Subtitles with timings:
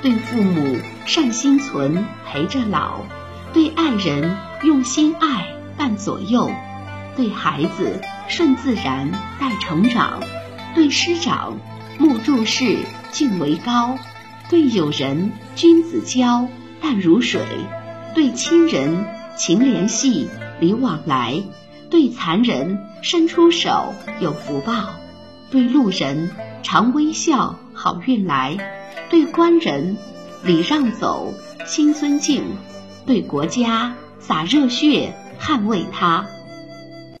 [0.00, 3.04] 对父母善心存，陪着老；
[3.52, 6.50] 对爱人用心爱，伴左右；
[7.16, 10.20] 对孩子顺自然，待成长；
[10.74, 11.58] 对师长
[11.98, 12.78] 目注视，
[13.10, 13.98] 敬为高；
[14.48, 16.46] 对友人君子交，
[16.80, 17.40] 淡如水；
[18.14, 19.04] 对亲人
[19.36, 20.28] 情联系，
[20.60, 21.42] 礼往来；
[21.90, 24.94] 对残人伸出手，有福报；
[25.50, 26.30] 对路人
[26.62, 28.58] 常微笑，好运来；
[29.08, 29.96] 对官人
[30.44, 31.32] 礼让走，
[31.64, 32.42] 心尊敬；
[33.06, 36.26] 对国家洒热血，捍卫它。